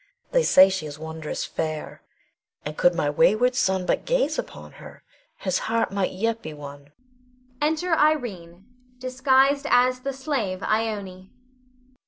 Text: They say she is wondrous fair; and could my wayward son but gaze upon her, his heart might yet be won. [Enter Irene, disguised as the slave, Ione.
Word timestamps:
They 0.31 0.41
say 0.41 0.67
she 0.69 0.87
is 0.87 0.97
wondrous 0.97 1.45
fair; 1.45 2.01
and 2.65 2.75
could 2.75 2.95
my 2.95 3.07
wayward 3.07 3.53
son 3.53 3.85
but 3.85 4.03
gaze 4.03 4.39
upon 4.39 4.71
her, 4.81 5.03
his 5.37 5.59
heart 5.69 5.91
might 5.91 6.09
yet 6.09 6.41
be 6.41 6.55
won. 6.55 6.91
[Enter 7.61 7.93
Irene, 7.93 8.65
disguised 8.97 9.67
as 9.69 9.99
the 9.99 10.11
slave, 10.13 10.63
Ione. 10.63 11.29